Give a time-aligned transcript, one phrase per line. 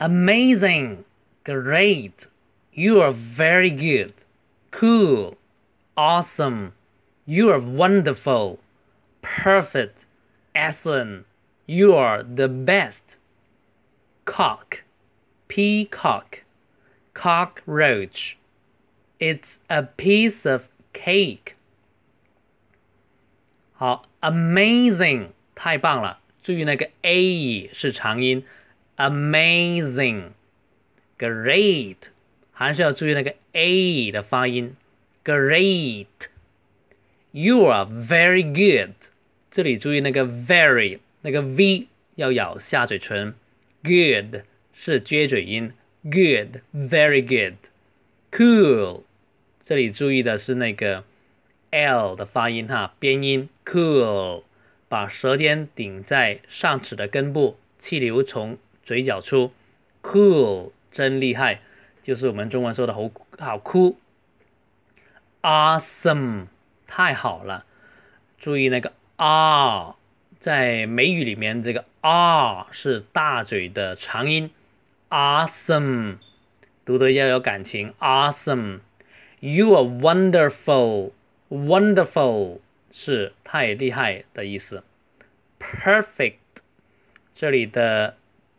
[0.00, 1.04] amazing,
[1.44, 2.26] great,
[2.72, 4.14] you are very good,
[4.70, 5.36] cool,
[5.96, 6.72] awesome,
[7.26, 8.58] you are wonderful,
[9.22, 10.06] perfect,
[10.54, 11.24] excellent,
[11.66, 13.16] you are the best.
[14.24, 14.84] Cock,
[15.48, 16.44] peacock,
[17.12, 18.38] cockroach.
[19.18, 21.56] It's a piece of cake.
[23.74, 26.20] 好，amazing，太棒了！
[26.42, 28.44] 注意那个 a 是长音
[28.97, 30.31] ，amazing。
[31.17, 31.97] great，
[32.51, 34.75] 还是要注意那个 a 的发音
[35.23, 36.05] ，great。
[37.31, 38.95] You are very good，
[39.49, 43.33] 这里注意那个 very 那个 v 要咬下嘴唇
[43.83, 47.57] ，good 是撅嘴音，good，very good。
[48.31, 49.01] Cool，
[49.63, 51.03] 这里注意的是那个
[51.71, 54.43] l 的发音哈，边音 cool，
[54.87, 58.57] 把舌尖顶在上齿的根部，气流从
[58.87, 59.51] 嘴角出
[60.01, 60.71] ，cool。
[60.93, 61.59] 真厉害，
[62.01, 63.97] 就是我们中文说的好好哭。
[65.41, 66.45] Awesome，
[66.87, 67.65] 太好了。
[68.39, 69.95] 注意那个 R，
[70.39, 74.51] 在美语里面这个 R 是大嘴的长音。
[75.09, 76.19] Awesome，
[76.85, 77.93] 读的要有感情。
[77.99, 84.85] Awesome，You are wonderful，wonderful 是太厉害的意思。
[85.59, 86.37] Perfect，
[87.35, 88.15] 这里的。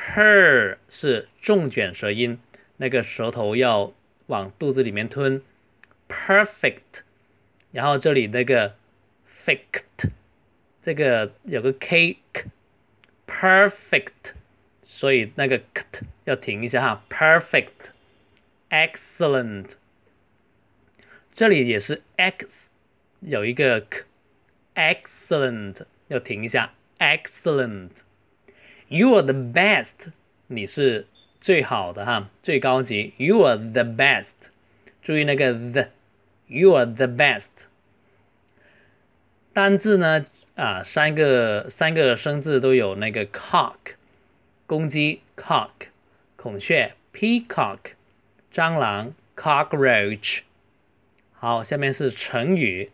[0.00, 2.38] Per 是重卷舌音，
[2.78, 3.92] 那个舌头要
[4.28, 5.42] 往肚子里面吞。
[6.08, 7.02] perfect，
[7.70, 8.74] 然后这里那个
[9.44, 10.08] fact，
[10.82, 14.32] 这个有个 k，perfect，
[14.84, 15.84] 所以那个 k
[16.24, 17.04] 要停一下哈。
[17.10, 19.72] perfect，excellent，
[21.34, 22.70] 这里也是 x
[23.20, 23.86] 有一个
[24.74, 27.90] k，excellent 要停一下，excellent。
[28.92, 30.10] You are the best，
[30.48, 31.06] 你是
[31.40, 33.14] 最好的哈，最高级。
[33.18, 34.32] You are the best，
[35.00, 37.50] 注意那个 the，You are the best。
[39.52, 43.76] 单字呢啊，三个三个生字都有那个 cock，
[44.66, 45.70] 公鸡 cock，
[46.34, 47.92] 孔雀 peacock，
[48.52, 50.40] 蟑螂 cockroach。
[51.34, 52.90] 好，下面是成语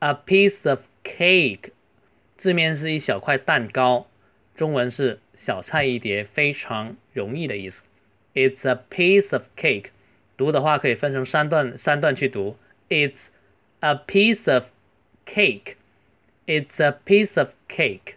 [0.00, 1.70] ，a piece of cake，
[2.36, 4.06] 字面是一小块蛋糕，
[4.60, 5.18] 中文是。
[5.34, 7.82] 小菜一碟，非常容易的意思。
[8.34, 9.86] It's a piece of cake。
[10.36, 12.58] 读的话可以分成三段，三段去读。
[12.90, 13.28] It's
[13.78, 14.64] a piece of
[15.24, 15.76] cake.
[16.46, 18.16] It's a piece of cake.